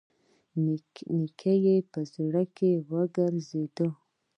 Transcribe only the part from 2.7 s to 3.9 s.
وګرځېد.